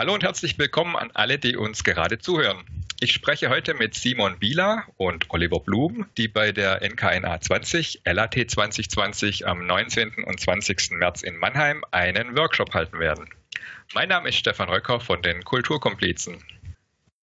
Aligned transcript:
Hallo 0.00 0.14
und 0.14 0.22
herzlich 0.22 0.58
willkommen 0.58 0.96
an 0.96 1.10
alle, 1.12 1.38
die 1.38 1.58
uns 1.58 1.84
gerade 1.84 2.18
zuhören. 2.18 2.64
Ich 3.00 3.12
spreche 3.12 3.50
heute 3.50 3.74
mit 3.74 3.92
Simon 3.94 4.38
Bieler 4.38 4.86
und 4.96 5.28
Oliver 5.28 5.60
Blum, 5.60 6.06
die 6.16 6.26
bei 6.26 6.52
der 6.52 6.80
NKNA 6.80 7.38
20 7.38 8.00
LAT 8.06 8.32
2020 8.48 9.46
am 9.46 9.66
19. 9.66 10.24
und 10.24 10.40
20. 10.40 10.92
März 10.92 11.20
in 11.22 11.36
Mannheim 11.36 11.84
einen 11.90 12.34
Workshop 12.34 12.72
halten 12.72 12.98
werden. 12.98 13.28
Mein 13.92 14.08
Name 14.08 14.30
ist 14.30 14.36
Stefan 14.36 14.70
Röcker 14.70 15.00
von 15.00 15.20
den 15.20 15.44
Kulturkomplizen. 15.44 16.42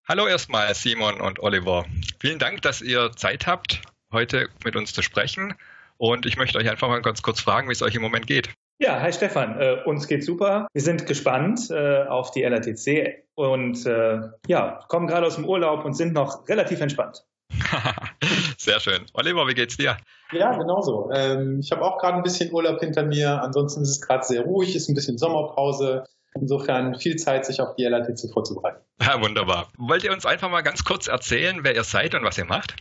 Hallo 0.08 0.28
erstmal 0.28 0.76
Simon 0.76 1.20
und 1.20 1.40
Oliver. 1.40 1.84
Vielen 2.20 2.38
Dank, 2.38 2.62
dass 2.62 2.84
ihr 2.84 3.12
Zeit 3.14 3.48
habt, 3.48 3.82
heute 4.12 4.50
mit 4.64 4.76
uns 4.76 4.94
zu 4.94 5.02
sprechen. 5.02 5.56
Und 5.98 6.28
ich 6.28 6.38
möchte 6.38 6.60
euch 6.60 6.70
einfach 6.70 6.90
mal 6.90 7.02
ganz 7.02 7.24
kurz 7.24 7.42
fragen, 7.42 7.70
wie 7.70 7.74
es 7.74 7.82
euch 7.82 7.96
im 7.96 8.04
Moment 8.04 8.28
geht. 8.28 8.52
Ja, 8.80 9.02
hi 9.02 9.12
Stefan. 9.12 9.60
Äh, 9.60 9.78
uns 9.86 10.08
geht's 10.08 10.28
super. 10.28 10.68
Wir 10.72 10.82
sind 10.84 11.08
gespannt 11.08 11.72
äh, 11.72 12.04
auf 12.04 12.30
die 12.30 12.44
LATC 12.44 13.24
und 13.34 13.84
äh, 13.88 14.20
ja, 14.48 14.80
kommen 14.88 15.08
gerade 15.08 15.26
aus 15.26 15.36
dem 15.36 15.46
Urlaub 15.46 15.84
und 15.84 15.96
sind 15.96 16.14
noch 16.14 16.48
relativ 16.48 16.80
entspannt. 16.80 17.26
Sehr 18.60 18.80
schön. 18.80 19.06
Oliver, 19.14 19.48
wie 19.48 19.56
geht's 19.56 19.78
dir? 19.78 19.98
Ja, 20.32 20.56
genauso. 20.56 21.10
Ähm, 21.12 21.60
ich 21.60 21.72
habe 21.72 21.82
auch 21.82 21.98
gerade 21.98 22.18
ein 22.18 22.24
bisschen 22.24 22.54
Urlaub 22.54 22.80
hinter 22.80 23.04
mir. 23.04 23.42
Ansonsten 23.42 23.82
ist 23.82 23.90
es 23.90 24.02
gerade 24.02 24.24
sehr 24.24 24.42
ruhig, 24.42 24.76
ist 24.76 24.90
ein 24.90 24.94
bisschen 24.94 25.18
Sommerpause. 25.18 26.04
Insofern 26.36 27.00
viel 27.00 27.16
Zeit, 27.16 27.46
sich 27.46 27.62
auf 27.62 27.76
die 27.76 27.84
LATC 27.84 28.32
vorzubereiten. 28.32 28.82
Ja, 29.02 29.22
wunderbar. 29.22 29.70
Wollt 29.78 30.04
ihr 30.04 30.12
uns 30.12 30.26
einfach 30.26 30.50
mal 30.50 30.62
ganz 30.62 30.84
kurz 30.84 31.08
erzählen, 31.08 31.60
wer 31.62 31.74
ihr 31.74 31.84
seid 31.84 32.14
und 32.14 32.24
was 32.24 32.38
ihr 32.38 32.46
macht? 32.46 32.76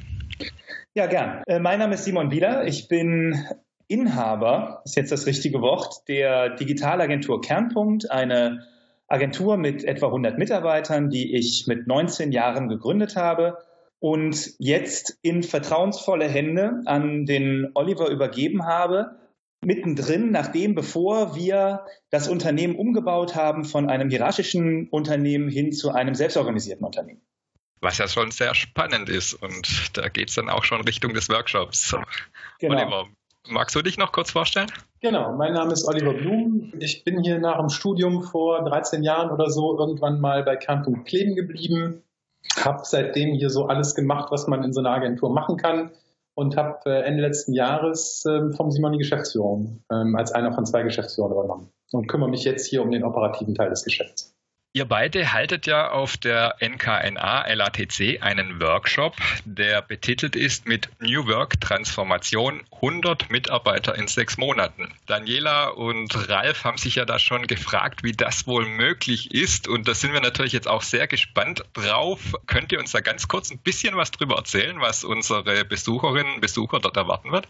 Ja, 0.95 1.07
gern. 1.07 1.43
Äh, 1.47 1.61
mein 1.61 1.79
Name 1.79 1.95
ist 1.95 2.05
Simon 2.05 2.31
Bieler. 2.31 2.67
Ich 2.67 2.89
bin 2.89 3.47
Inhaber, 3.89 4.83
ist 4.85 4.97
jetzt 4.97 5.13
das 5.13 5.27
richtige 5.27 5.61
Wort, 5.61 6.09
der 6.09 6.51
Digitalagentur 6.51 7.41
Kernpunkt, 7.41 8.11
eine 8.11 8.67
Agentur 9.09 9.57
mit 9.57 9.85
etwa 9.85 10.07
100 10.07 10.39
Mitarbeitern, 10.39 11.11
die 11.11 11.37
ich 11.37 11.67
mit 11.67 11.87
19 11.87 12.33
Jahren 12.33 12.69
gegründet 12.69 13.17
habe 13.17 13.59
und 14.01 14.55
jetzt 14.59 15.19
in 15.23 15.43
vertrauensvolle 15.43 16.29
Hände 16.29 16.83
an 16.87 17.27
den 17.27 17.71
Oliver 17.75 18.09
übergeben 18.09 18.67
habe, 18.67 19.17
mittendrin, 19.65 20.31
nachdem, 20.31 20.75
bevor 20.75 21.35
wir 21.35 21.87
das 22.11 22.29
Unternehmen 22.29 22.77
umgebaut 22.77 23.35
haben 23.35 23.65
von 23.65 23.89
einem 23.89 24.11
hierarchischen 24.11 24.89
Unternehmen 24.89 25.49
hin 25.49 25.73
zu 25.73 25.93
einem 25.93 26.15
selbstorganisierten 26.15 26.85
Unternehmen. 26.85 27.21
Was 27.81 27.99
ja 27.99 28.09
schon 28.09 28.31
sehr 28.31 28.55
spannend 28.55 29.09
ist 29.09 29.35
und 29.35 29.97
da 29.97 30.09
geht 30.09 30.29
es 30.29 30.35
dann 30.35 30.49
auch 30.49 30.65
schon 30.65 30.81
Richtung 30.83 31.15
des 31.15 31.29
Workshops. 31.29 31.97
Genau. 32.59 32.75
Oliver, 32.75 33.09
Magst 33.49 33.77
du 33.77 33.83
dich 33.83 33.99
noch 33.99 34.13
kurz 34.13 34.31
vorstellen? 34.31 34.67
Genau, 35.01 35.33
mein 35.33 35.53
Name 35.53 35.73
ist 35.73 35.87
Oliver 35.87 36.15
Blum. 36.15 36.73
Ich 36.81 37.05
bin 37.05 37.23
hier 37.23 37.39
nach 37.39 37.59
dem 37.59 37.69
Studium 37.69 38.23
vor 38.23 38.65
13 38.65 39.03
Jahren 39.03 39.31
oder 39.31 39.51
so 39.51 39.79
irgendwann 39.79 40.21
mal 40.21 40.43
bei 40.43 40.57
Kernpunkt 40.57 41.07
kleben 41.07 41.37
geblieben. 41.37 42.03
Habe 42.65 42.81
seitdem 42.85 43.35
hier 43.35 43.51
so 43.51 43.67
alles 43.67 43.95
gemacht, 43.95 44.31
was 44.31 44.47
man 44.47 44.65
in 44.65 44.73
so 44.73 44.81
einer 44.81 44.91
Agentur 44.91 45.33
machen 45.33 45.57
kann 45.57 45.91
und 46.35 46.57
habe 46.57 46.79
äh, 46.87 47.03
Ende 47.03 47.23
letzten 47.23 47.55
Jahres 47.55 48.25
ähm, 48.29 48.53
vom 48.53 48.71
Simon 48.71 48.93
die 48.93 48.99
Geschäftsführung 48.99 49.83
ähm, 49.93 50.17
als 50.17 50.33
einer 50.33 50.53
von 50.53 50.67
zwei 50.67 50.83
Geschäftsführern 50.83 51.33
übernommen 51.33 51.73
und 51.93 52.09
kümmere 52.09 52.29
mich 52.29 52.45
jetzt 52.45 52.67
hier 52.67 52.83
um 52.83 52.91
den 52.91 53.05
operativen 53.05 53.55
Teil 53.55 53.71
des 53.71 53.85
Geschäfts. 53.85 54.36
Ihr 54.77 54.85
beide 54.85 55.33
haltet 55.33 55.67
ja 55.67 55.91
auf 55.91 56.19
der 56.19 56.57
NKNA 56.61 57.51
LATC 57.51 58.19
einen 58.21 58.61
Workshop, 58.61 59.17
der 59.47 59.81
betitelt 59.81 60.37
ist 60.37 60.67
mit 60.69 60.91
New 61.01 61.27
Work 61.29 61.59
Transformation 61.63 62.63
100 62.73 63.31
Mitarbeiter 63.31 63.95
in 63.95 64.07
sechs 64.07 64.37
Monaten. 64.37 64.93
Daniela 65.07 65.69
und 65.69 66.29
Ralf 66.29 66.65
haben 66.65 66.77
sich 66.77 66.97
ja 66.97 67.07
da 67.07 67.19
schon 67.19 67.47
gefragt, 67.47 68.03
wie 68.03 68.13
das 68.13 68.47
wohl 68.47 68.67
möglich 68.67 69.33
ist 69.33 69.67
und 69.67 69.89
da 69.89 69.95
sind 69.95 70.13
wir 70.13 70.21
natürlich 70.21 70.53
jetzt 70.53 70.69
auch 70.69 70.83
sehr 70.83 71.07
gespannt 71.07 71.65
drauf. 71.73 72.35
Könnt 72.47 72.71
ihr 72.71 72.79
uns 72.79 72.93
da 72.93 73.01
ganz 73.01 73.29
kurz 73.29 73.51
ein 73.51 73.61
bisschen 73.61 73.97
was 73.97 74.11
drüber 74.11 74.37
erzählen, 74.37 74.79
was 74.83 75.05
unsere 75.05 75.65
Besucherinnen 75.65 76.35
und 76.35 76.41
Besucher 76.43 76.81
dort 76.81 76.99
erwarten 76.99 77.33
wird? 77.33 77.49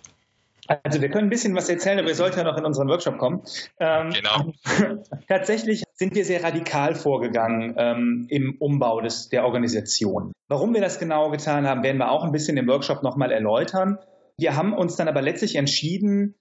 Also 0.82 1.00
wir 1.00 1.08
können 1.10 1.28
ein 1.28 1.30
bisschen 1.30 1.54
was 1.54 1.68
erzählen, 1.68 1.98
aber 1.98 2.08
ihr 2.08 2.14
sollt 2.14 2.36
ja 2.36 2.44
noch 2.44 2.56
in 2.56 2.64
unseren 2.64 2.88
Workshop 2.88 3.18
kommen. 3.18 3.42
Ähm, 3.78 4.10
genau. 4.10 4.52
Tatsächlich 5.28 5.84
sind 5.94 6.14
wir 6.14 6.24
sehr 6.24 6.42
radikal 6.42 6.94
vorgegangen 6.94 7.74
ähm, 7.76 8.26
im 8.28 8.56
Umbau 8.58 9.00
des, 9.00 9.28
der 9.28 9.44
Organisation. 9.44 10.32
Warum 10.48 10.74
wir 10.74 10.80
das 10.80 10.98
genau 10.98 11.30
getan 11.30 11.66
haben, 11.66 11.82
werden 11.82 11.98
wir 11.98 12.10
auch 12.10 12.24
ein 12.24 12.32
bisschen 12.32 12.56
im 12.56 12.66
Workshop 12.68 13.02
nochmal 13.02 13.32
erläutern. 13.32 13.98
Wir 14.38 14.56
haben 14.56 14.74
uns 14.74 14.96
dann 14.96 15.08
aber 15.08 15.22
letztlich 15.22 15.56
entschieden, 15.56 16.34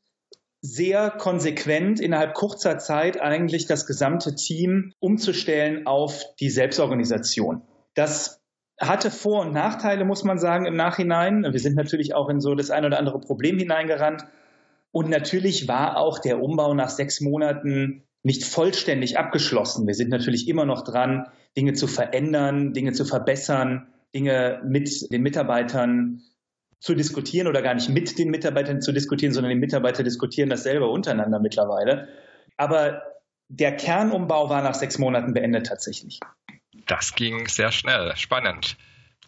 sehr 0.62 1.12
konsequent 1.12 2.00
innerhalb 2.00 2.34
kurzer 2.34 2.80
Zeit 2.80 3.22
eigentlich 3.22 3.68
das 3.68 3.86
gesamte 3.86 4.36
Team 4.36 4.94
umzustellen 5.00 5.86
auf 5.86 6.24
die 6.40 6.50
Selbstorganisation. 6.50 7.62
Das 7.94 8.42
hatte 8.80 9.12
Vor- 9.12 9.42
und 9.42 9.54
Nachteile, 9.54 10.06
muss 10.06 10.24
man 10.24 10.38
sagen, 10.38 10.66
im 10.66 10.76
Nachhinein. 10.76 11.44
Wir 11.44 11.60
sind 11.60 11.76
natürlich 11.76 12.14
auch 12.14 12.30
in 12.30 12.42
so 12.42 12.56
das 12.56 12.72
ein 12.72 12.86
oder 12.86 13.00
andere 13.00 13.20
Problem 13.20 13.58
hineingerannt. 13.58 14.26
Und 14.92 15.10
natürlich 15.10 15.68
war 15.68 15.98
auch 15.98 16.20
der 16.20 16.42
Umbau 16.42 16.74
nach 16.74 16.90
sechs 16.90 17.22
Monaten 17.22 18.04
nicht 18.24 18.44
vollständig 18.44 19.18
abgeschlossen. 19.18 19.88
Wir 19.88 19.94
sind 19.94 20.10
natürlich 20.10 20.48
immer 20.48 20.66
noch 20.66 20.84
dran, 20.84 21.28
Dinge 21.56 21.74
zu 21.74 21.88
verändern, 21.88 22.74
Dinge 22.74 22.92
zu 22.94 23.06
verbessern, 23.06 23.88
Dinge 24.14 24.62
mit 24.66 25.12
den 25.12 25.22
Mitarbeitern 25.22 26.22
zu 26.80 26.96
diskutieren 26.96 27.48
oder 27.48 27.62
gar 27.62 27.74
nicht 27.74 27.90
mit 27.90 28.18
den 28.18 28.30
Mitarbeitern 28.30 28.82
zu 28.82 28.92
diskutieren, 28.92 29.34
sondern 29.34 29.52
die 29.52 29.60
Mitarbeiter 29.60 30.04
diskutieren 30.04 30.50
das 30.50 30.64
selber 30.64 30.90
untereinander 30.92 31.40
mittlerweile. 31.40 32.08
Aber 32.58 33.04
der 33.48 33.76
Kernumbau 33.76 34.50
war 34.50 34.62
nach 34.62 34.76
sechs 34.76 34.98
Monaten 34.98 35.34
beendet 35.34 35.68
tatsächlich. 35.68 36.20
Das 36.88 37.16
ging 37.16 37.48
sehr 37.48 37.72
schnell. 37.72 38.16
Spannend. 38.16 38.78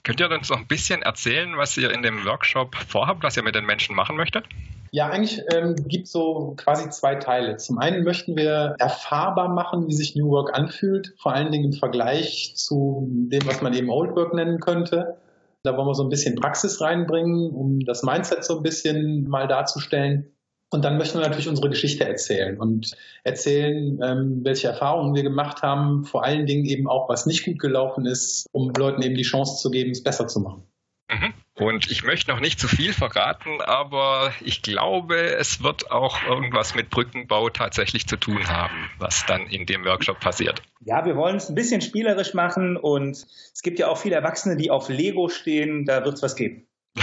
Könnt 0.04 0.20
ihr 0.20 0.32
uns 0.32 0.50
noch 0.50 0.58
ein 0.58 0.68
bisschen 0.68 1.02
erzählen, 1.02 1.58
was 1.58 1.76
ihr 1.78 1.92
in 1.92 2.02
dem 2.02 2.24
Workshop 2.26 2.76
vorhabt, 2.76 3.24
was 3.24 3.36
ihr 3.36 3.44
mit 3.44 3.56
den 3.56 3.66
Menschen 3.66 3.96
machen 3.96 4.16
möchtet? 4.16 4.46
Ja, 4.92 5.10
eigentlich 5.10 5.42
ähm, 5.54 5.76
gibt 5.76 6.06
es 6.06 6.12
so 6.12 6.54
quasi 6.56 6.90
zwei 6.90 7.16
Teile. 7.16 7.58
Zum 7.58 7.78
einen 7.78 8.04
möchten 8.04 8.38
wir 8.38 8.76
erfahrbar 8.80 9.50
machen, 9.50 9.88
wie 9.88 9.94
sich 9.94 10.16
New 10.16 10.30
Work 10.30 10.58
anfühlt, 10.58 11.14
vor 11.18 11.34
allen 11.34 11.52
Dingen 11.52 11.66
im 11.66 11.74
Vergleich 11.74 12.54
zu 12.56 13.08
dem, 13.10 13.46
was 13.46 13.62
man 13.62 13.74
eben 13.74 13.90
Old 13.90 14.16
Work 14.16 14.34
nennen 14.34 14.60
könnte. 14.60 15.18
Da 15.64 15.76
wollen 15.76 15.88
wir 15.88 15.96
so 15.96 16.04
ein 16.04 16.10
bisschen 16.10 16.36
Praxis 16.36 16.80
reinbringen, 16.80 17.52
um 17.52 17.82
das 17.82 18.04
Mindset 18.04 18.46
so 18.46 18.58
ein 18.58 18.64
bisschen 18.64 19.28
mal 19.28 19.48
darzustellen. 19.48 20.32
Und 20.70 20.84
dann 20.84 20.98
möchten 20.98 21.18
wir 21.18 21.26
natürlich 21.26 21.48
unsere 21.48 21.70
Geschichte 21.70 22.06
erzählen 22.06 22.60
und 22.60 22.96
erzählen, 23.24 24.00
ähm, 24.04 24.42
welche 24.44 24.68
Erfahrungen 24.68 25.16
wir 25.16 25.24
gemacht 25.24 25.62
haben, 25.62 26.04
vor 26.04 26.26
allen 26.26 26.46
Dingen 26.46 26.66
eben 26.66 26.88
auch, 26.88 27.08
was 27.08 27.26
nicht 27.26 27.46
gut 27.46 27.60
gelaufen 27.60 28.06
ist, 28.06 28.48
um 28.52 28.72
Leuten 28.72 29.02
eben 29.02 29.16
die 29.16 29.24
Chance 29.24 29.62
zu 29.62 29.72
geben, 29.72 29.92
es 29.92 30.04
besser 30.04 30.28
zu 30.28 30.42
machen. 30.42 30.64
Mhm. 31.10 31.34
Und 31.56 31.90
ich 31.90 32.04
möchte 32.04 32.30
noch 32.30 32.40
nicht 32.40 32.60
zu 32.60 32.68
viel 32.68 32.94
verraten, 32.94 33.62
aber 33.62 34.34
ich 34.42 34.62
glaube, 34.62 35.16
es 35.16 35.64
wird 35.64 35.90
auch 35.90 36.22
irgendwas 36.24 36.76
mit 36.76 36.90
Brückenbau 36.90 37.50
tatsächlich 37.50 38.06
zu 38.06 38.18
tun 38.18 38.48
haben, 38.48 38.90
was 39.00 39.26
dann 39.26 39.48
in 39.48 39.66
dem 39.66 39.86
Workshop 39.86 40.20
passiert. 40.20 40.62
Ja, 40.82 41.06
wir 41.06 41.16
wollen 41.16 41.38
es 41.38 41.50
ein 41.50 41.56
bisschen 41.56 41.82
spielerisch 41.82 42.34
machen 42.34 42.78
und 42.78 43.12
es 43.16 43.62
gibt 43.64 43.80
ja 43.80 43.88
auch 43.88 43.98
viele 43.98 44.16
Erwachsene, 44.16 44.58
die 44.58 44.70
auf 44.70 44.90
Lego 44.90 45.30
stehen, 45.30 45.86
da 45.86 46.04
wird 46.04 46.16
es 46.16 46.22
was 46.22 46.36
geben. 46.36 46.68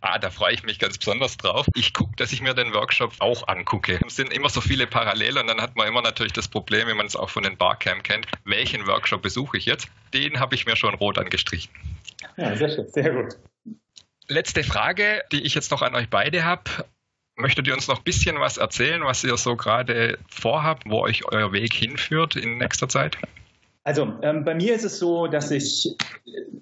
ah, 0.00 0.18
da 0.18 0.30
freue 0.30 0.54
ich 0.54 0.62
mich 0.62 0.78
ganz 0.78 0.98
besonders 0.98 1.36
drauf. 1.36 1.66
Ich 1.74 1.92
gucke, 1.92 2.14
dass 2.16 2.32
ich 2.32 2.40
mir 2.40 2.54
den 2.54 2.72
Workshop 2.72 3.12
auch 3.18 3.48
angucke. 3.48 3.98
Es 4.06 4.16
sind 4.16 4.32
immer 4.32 4.48
so 4.48 4.60
viele 4.60 4.86
Parallele 4.86 5.40
und 5.40 5.46
dann 5.46 5.60
hat 5.60 5.76
man 5.76 5.88
immer 5.88 6.02
natürlich 6.02 6.32
das 6.32 6.48
Problem, 6.48 6.88
wie 6.88 6.94
man 6.94 7.06
es 7.06 7.16
auch 7.16 7.30
von 7.30 7.42
den 7.42 7.56
Barcamp 7.56 8.04
kennt, 8.04 8.26
welchen 8.44 8.86
Workshop 8.86 9.22
besuche 9.22 9.58
ich 9.58 9.66
jetzt? 9.66 9.88
Den 10.14 10.40
habe 10.40 10.54
ich 10.54 10.66
mir 10.66 10.76
schon 10.76 10.94
rot 10.94 11.18
angestrichen. 11.18 11.70
Ja, 12.36 12.56
sehr 12.56 12.70
schön, 12.70 12.88
sehr 12.88 13.10
gut. 13.10 13.36
Letzte 14.28 14.62
Frage, 14.62 15.22
die 15.32 15.42
ich 15.42 15.54
jetzt 15.54 15.70
noch 15.70 15.82
an 15.82 15.94
euch 15.94 16.08
beide 16.08 16.44
habe. 16.44 16.62
Möchtet 17.36 17.66
ihr 17.66 17.74
uns 17.74 17.88
noch 17.88 17.98
ein 17.98 18.04
bisschen 18.04 18.38
was 18.38 18.58
erzählen, 18.58 19.02
was 19.02 19.24
ihr 19.24 19.36
so 19.36 19.56
gerade 19.56 20.18
vorhabt, 20.28 20.84
wo 20.86 21.00
euch 21.00 21.24
euer 21.26 21.52
Weg 21.52 21.72
hinführt 21.72 22.36
in 22.36 22.58
nächster 22.58 22.88
Zeit? 22.88 23.16
Also 23.90 24.06
ähm, 24.22 24.44
bei 24.44 24.54
mir 24.54 24.72
ist 24.76 24.84
es 24.84 25.00
so, 25.00 25.26
dass 25.26 25.50
ich 25.50 25.96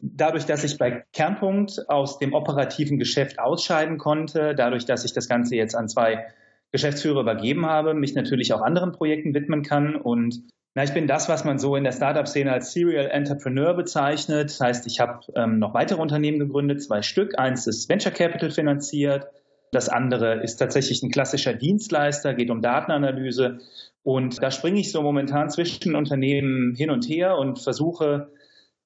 dadurch, 0.00 0.46
dass 0.46 0.64
ich 0.64 0.78
bei 0.78 1.04
Kernpunkt 1.12 1.86
aus 1.90 2.18
dem 2.18 2.32
operativen 2.32 2.98
Geschäft 2.98 3.38
ausscheiden 3.38 3.98
konnte, 3.98 4.54
dadurch, 4.54 4.86
dass 4.86 5.04
ich 5.04 5.12
das 5.12 5.28
Ganze 5.28 5.54
jetzt 5.54 5.74
an 5.74 5.90
zwei 5.90 6.24
Geschäftsführer 6.72 7.20
übergeben 7.20 7.66
habe, 7.66 7.92
mich 7.92 8.14
natürlich 8.14 8.54
auch 8.54 8.62
anderen 8.62 8.92
Projekten 8.92 9.34
widmen 9.34 9.62
kann 9.62 9.94
und 9.94 10.40
na, 10.74 10.84
ich 10.84 10.94
bin 10.94 11.06
das, 11.06 11.28
was 11.28 11.44
man 11.44 11.58
so 11.58 11.76
in 11.76 11.84
der 11.84 11.92
Startup-Szene 11.92 12.50
als 12.50 12.72
Serial 12.72 13.10
Entrepreneur 13.10 13.74
bezeichnet. 13.74 14.48
Das 14.48 14.60
heißt, 14.60 14.86
ich 14.86 14.98
habe 14.98 15.20
ähm, 15.34 15.58
noch 15.58 15.74
weitere 15.74 16.00
Unternehmen 16.00 16.38
gegründet, 16.38 16.82
zwei 16.82 17.02
Stück. 17.02 17.38
Eins 17.38 17.66
ist 17.66 17.90
Venture 17.90 18.12
Capital 18.12 18.50
finanziert. 18.50 19.26
Das 19.70 19.90
andere 19.90 20.42
ist 20.42 20.56
tatsächlich 20.56 21.02
ein 21.02 21.10
klassischer 21.10 21.52
Dienstleister, 21.52 22.32
geht 22.32 22.50
um 22.50 22.62
Datenanalyse. 22.62 23.58
Und 24.02 24.42
da 24.42 24.50
springe 24.50 24.80
ich 24.80 24.92
so 24.92 25.02
momentan 25.02 25.50
zwischen 25.50 25.94
Unternehmen 25.94 26.74
hin 26.74 26.90
und 26.90 27.08
her 27.08 27.36
und 27.36 27.58
versuche 27.58 28.32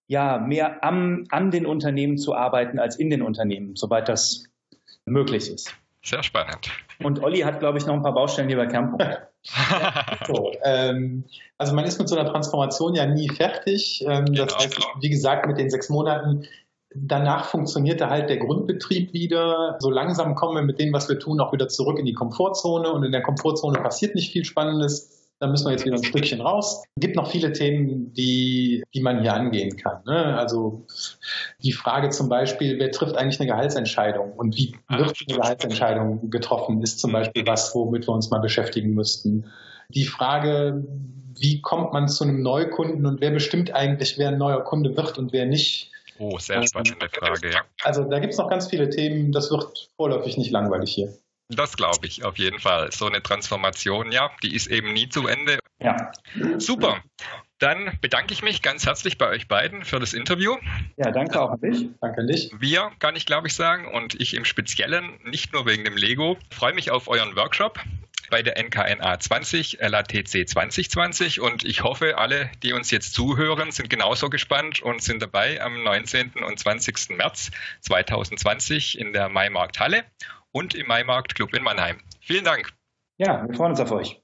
ja 0.07 0.39
mehr 0.39 0.83
am, 0.85 1.27
an 1.31 1.51
den 1.51 1.67
Unternehmen 1.67 2.19
zu 2.19 2.35
arbeiten 2.35 2.79
als 2.79 2.97
in 2.97 3.11
den 3.11 3.23
Unternehmen, 3.23 3.77
soweit 3.77 4.09
das 4.09 4.45
möglich 5.05 5.51
ist. 5.51 5.75
Sehr 6.05 6.23
spannend. 6.23 6.71
Und 7.03 7.23
Olli 7.23 7.41
hat, 7.41 7.61
glaube 7.61 7.79
ich, 7.79 7.87
noch 7.87 7.95
ein 7.95 8.03
paar 8.03 8.15
Baustellen 8.15 8.49
hier 8.49 8.57
bei 8.57 8.67
Kernpunkt. 8.67 9.05
ja, 9.05 10.19
so, 10.27 10.53
ähm, 10.65 11.25
also 11.59 11.75
man 11.75 11.85
ist 11.85 11.99
mit 11.99 12.09
so 12.09 12.17
einer 12.17 12.29
Transformation 12.29 12.95
ja 12.95 13.07
nie 13.07 13.29
fertig. 13.29 14.05
Ähm, 14.07 14.27
das 14.27 14.49
genau, 14.49 14.59
heißt, 14.59 14.81
wie 15.01 15.11
gesagt, 15.11 15.47
mit 15.47 15.59
den 15.59 15.71
sechs 15.71 15.89
Monaten 15.89 16.47
Danach 16.95 17.47
funktionierte 17.47 18.11
halt 18.11 18.29
der 18.29 18.39
Grundbetrieb 18.39 19.13
wieder. 19.13 19.77
So 19.79 19.91
langsam 19.91 20.35
kommen 20.35 20.57
wir 20.57 20.63
mit 20.63 20.79
dem, 20.79 20.93
was 20.93 21.09
wir 21.09 21.19
tun, 21.19 21.41
auch 21.41 21.53
wieder 21.53 21.69
zurück 21.69 21.99
in 21.99 22.07
die 22.07 22.15
Komfortzone. 22.15 22.93
Und 22.93 23.05
in 23.05 23.13
der 23.13 23.23
Komfortzone 23.23 23.81
passiert 23.81 24.15
nicht 24.15 24.33
viel 24.33 24.45
Spannendes. 24.45 25.23
Da 25.43 25.49
müssen 25.49 25.67
wir 25.67 25.73
jetzt 25.73 25.85
wieder 25.85 25.97
ein 25.97 26.05
Stückchen 26.05 26.41
raus. 26.41 26.85
Es 26.95 27.01
gibt 27.01 27.17
noch 27.17 27.29
viele 27.29 27.53
Themen, 27.53 28.13
die, 28.13 28.85
die 28.95 29.01
man 29.01 29.23
hier 29.23 29.35
angehen 29.35 29.77
kann. 29.77 30.05
Ne? 30.07 30.39
Also 30.39 30.87
die 31.65 31.73
Frage 31.73 32.11
zum 32.11 32.29
Beispiel, 32.29 32.79
wer 32.79 32.93
trifft 32.93 33.17
eigentlich 33.17 33.41
eine 33.41 33.49
Gehaltsentscheidung 33.49 34.35
und 34.35 34.57
wie 34.57 34.77
wird 34.89 35.19
eine 35.27 35.39
Gehaltsentscheidung 35.39 36.31
getroffen, 36.31 36.81
ist 36.81 37.01
zum 37.01 37.11
Beispiel 37.11 37.45
was, 37.45 37.75
womit 37.75 38.07
wir 38.07 38.15
uns 38.15 38.31
mal 38.31 38.39
beschäftigen 38.39 38.95
müssten. 38.95 39.47
Die 39.89 40.05
Frage, 40.05 40.87
wie 41.37 41.61
kommt 41.61 41.93
man 41.93 42.07
zu 42.07 42.23
einem 42.23 42.41
Neukunden 42.41 43.05
und 43.05 43.21
wer 43.21 43.33
bestimmt 43.33 43.75
eigentlich, 43.75 44.19
wer 44.19 44.29
ein 44.29 44.39
neuer 44.39 44.63
Kunde 44.63 44.97
wird 44.97 45.19
und 45.19 45.33
wer 45.33 45.47
nicht, 45.47 45.91
Oh, 46.19 46.39
sehr 46.39 46.67
spannende 46.67 47.09
Frage, 47.09 47.51
ja. 47.51 47.63
Also 47.83 48.05
da 48.05 48.19
gibt 48.19 48.33
es 48.33 48.39
noch 48.39 48.49
ganz 48.49 48.69
viele 48.69 48.91
Themen, 48.91 49.33
das 49.33 49.51
wird 49.51 49.91
vorläufig 49.97 50.37
nicht 50.37 50.51
langweilig 50.51 50.93
hier. 50.93 51.13
Das 51.49 51.77
glaube 51.77 52.07
ich 52.07 52.25
auf 52.25 52.39
jeden 52.39 52.61
Fall. 52.61 52.91
So 52.93 53.07
eine 53.07 53.23
Transformation, 53.23 54.11
ja, 54.13 54.31
die 54.43 54.55
ist 54.55 54.69
eben 54.69 54.93
nie 54.93 55.09
zu 55.09 55.27
Ende. 55.27 55.59
Ja. 55.81 56.13
Super. 56.59 57.03
Dann 57.59 57.99
bedanke 58.01 58.33
ich 58.33 58.43
mich 58.43 58.63
ganz 58.63 58.87
herzlich 58.87 59.19
bei 59.19 59.29
euch 59.29 59.49
beiden 59.49 59.85
für 59.85 60.01
das 60.01 60.15
Interview. 60.15 60.57
Ja, 60.97 61.11
danke 61.11 61.41
auch 61.41 61.51
an 61.51 61.61
dich. 61.61 61.89
Danke 62.01 62.23
an 62.23 62.27
dich. 62.27 62.51
Wir, 62.59 62.91
kann 62.99 63.17
ich 63.17 63.27
glaube 63.27 63.49
ich 63.49 63.55
sagen, 63.55 63.87
und 63.87 64.21
ich 64.21 64.35
im 64.35 64.45
Speziellen, 64.45 65.19
nicht 65.25 65.53
nur 65.53 65.67
wegen 65.67 65.85
dem 65.85 65.97
Lego, 65.97 66.39
freue 66.51 66.75
mich 66.75 66.91
auf 66.91 67.09
euren 67.09 67.37
Workshop 67.37 67.79
bei 68.33 68.43
der 68.43 68.57
NKNA 68.57 69.21
20, 69.21 69.81
LATC 69.83 70.49
2020 70.49 71.41
und 71.41 71.65
ich 71.67 71.83
hoffe, 71.83 72.17
alle, 72.17 72.51
die 72.63 72.73
uns 72.73 72.91
jetzt 72.91 73.13
zuhören, 73.13 73.73
sind 73.73 73.91
genauso 73.91 74.31
gespannt 74.31 74.81
und 74.81 75.03
sind 75.03 75.21
dabei 75.21 75.61
am 75.61 75.83
19. 75.83 76.33
und 76.43 76.59
20. 76.59 77.11
März 77.11 77.51
2020 77.83 78.99
in 78.99 79.13
der 79.13 79.29
Maimarkthalle 79.29 80.05
und 80.51 80.75
im 80.75 80.87
Maimarkt 80.87 81.35
Club 81.35 81.53
in 81.53 81.63
Mannheim. 81.63 81.99
Vielen 82.23 82.47
Dank. 82.47 82.73
Ja, 83.19 83.47
wir 83.47 83.55
freuen 83.55 83.73
uns 83.73 83.81
auf 83.81 83.93
euch. 83.93 84.23